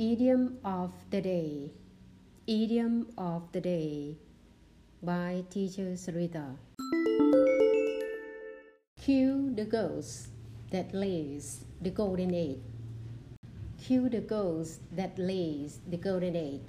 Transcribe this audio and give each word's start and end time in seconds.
Idiom 0.00 0.58
of 0.64 0.92
the 1.10 1.20
day. 1.20 1.72
Idiom 2.46 3.08
of 3.18 3.50
the 3.50 3.60
day 3.60 4.14
by 5.02 5.42
teacher 5.50 5.98
Sarita. 5.98 6.54
Kill 9.02 9.50
the 9.56 9.64
ghost 9.64 10.28
that 10.70 10.94
lays 10.94 11.64
the 11.82 11.90
golden 11.90 12.32
egg. 12.32 12.60
Kill 13.82 14.08
the 14.08 14.20
ghost 14.20 14.78
that 14.94 15.18
lays 15.18 15.80
the 15.90 15.96
golden 15.96 16.36
egg. 16.36 16.60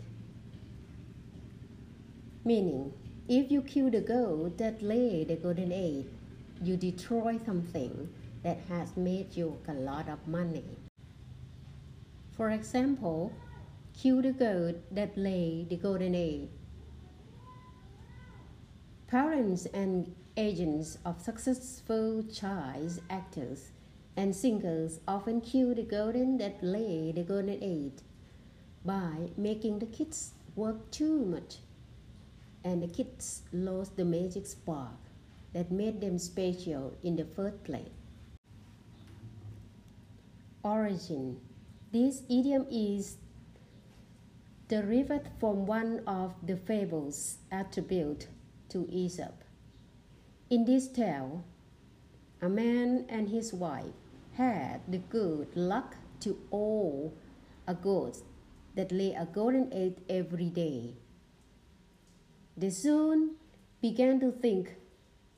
Meaning, 2.44 2.92
if 3.28 3.52
you 3.52 3.62
kill 3.62 3.92
the 3.92 4.02
ghost 4.02 4.58
that 4.58 4.82
lay 4.82 5.24
the 5.24 5.36
golden 5.36 5.72
egg, 5.72 6.06
you 6.64 6.76
destroy 6.78 7.38
something 7.46 8.10
that 8.42 8.58
has 8.70 8.98
made 8.98 9.38
you 9.38 9.56
a 9.68 9.74
lot 9.74 10.10
of 10.10 10.28
money. 10.28 10.89
For 12.40 12.52
example, 12.52 13.34
kill 13.94 14.22
the 14.22 14.32
goat 14.32 14.78
that 14.92 15.18
lay 15.18 15.66
the 15.70 15.76
golden 15.76 16.16
egg. 16.16 16.48
Parents 19.08 19.66
and 19.74 20.16
agents 20.38 21.00
of 21.04 21.22
successful 21.22 22.24
child 22.32 23.02
actors 23.10 23.72
and 24.16 24.34
singers 24.34 25.02
often 25.06 25.42
kill 25.42 25.76
the 25.76 25.84
golden 25.84 26.38
that 26.38 26.64
lay 26.64 27.12
the 27.12 27.24
golden 27.24 27.62
egg 27.62 28.00
by 28.86 29.32
making 29.36 29.80
the 29.80 29.88
kids 29.88 30.32
work 30.56 30.90
too 30.92 31.26
much 31.26 31.58
and 32.64 32.82
the 32.82 32.88
kids 32.88 33.44
lost 33.52 33.98
the 33.98 34.06
magic 34.06 34.46
spark 34.46 34.96
that 35.52 35.74
made 35.74 36.00
them 36.00 36.18
special 36.18 36.94
in 37.04 37.18
the 37.18 37.26
first 37.26 37.62
place. 37.66 38.00
Origin 40.64 41.42
this 41.92 42.22
idiom 42.30 42.66
is 42.70 43.18
derived 44.68 45.28
from 45.40 45.66
one 45.66 46.02
of 46.06 46.36
the 46.46 46.56
fables 46.56 47.40
attributed 47.52 48.28
to 48.70 48.88
Aesop. 48.92 49.44
In 50.50 50.66
this 50.66 50.88
tale, 50.88 51.44
a 52.42 52.50
man 52.50 53.06
and 53.10 53.30
his 53.30 53.54
wife 53.54 53.94
had 54.34 54.82
the 54.88 55.00
good 55.00 55.56
luck 55.56 55.96
to 56.20 56.38
own 56.52 57.12
a 57.68 57.74
goat 57.74 58.18
that 58.76 58.92
lay 58.92 59.14
a 59.14 59.26
golden 59.26 59.72
egg 59.74 59.98
every 60.08 60.50
day. 60.50 60.94
They 62.56 62.70
soon 62.70 63.36
began 63.82 64.20
to 64.20 64.32
think 64.32 64.76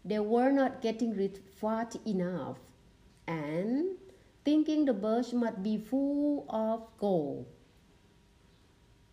they 0.03 0.19
were 0.19 0.51
not 0.51 0.81
getting 0.81 1.15
rich 1.15 1.37
fast 1.59 1.97
enough 2.05 2.57
and 3.27 3.97
thinking 4.43 4.85
the 4.85 4.93
birch 4.93 5.33
must 5.33 5.61
be 5.61 5.77
full 5.77 6.45
of 6.49 6.87
gold. 6.97 7.45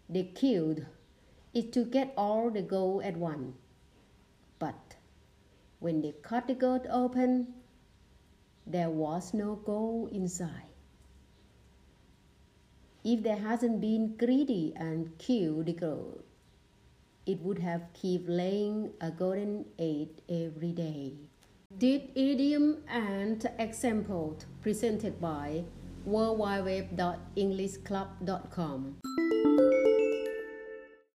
They 0.08 0.24
killed 0.24 0.86
it 1.52 1.72
to 1.72 1.84
get 1.84 2.14
all 2.16 2.50
the 2.50 2.62
gold 2.62 3.02
at 3.04 3.16
once. 3.16 3.56
But 4.58 4.96
when 5.80 6.00
they 6.02 6.14
cut 6.22 6.46
the 6.46 6.54
gold 6.54 6.86
open, 6.90 7.54
there 8.66 8.90
was 8.90 9.34
no 9.34 9.56
gold 9.56 10.12
inside. 10.12 10.68
If 13.04 13.22
they 13.22 13.36
hadn't 13.36 13.80
been 13.80 14.16
greedy 14.16 14.72
and 14.76 15.16
killed 15.18 15.66
the 15.66 15.72
gold, 15.72 16.24
it 17.26 17.40
would 17.40 17.58
have 17.58 17.82
kept 17.92 18.28
laying 18.28 18.92
a 19.00 19.10
golden 19.10 19.66
egg 19.78 20.08
every 20.28 20.72
day. 20.72 21.14
Did 21.78 22.10
idiom 22.16 22.78
and 22.88 23.48
example 23.56 24.36
presented 24.62 25.20
by 25.20 25.62
worldwideweb.englishclub.com. 26.08 28.96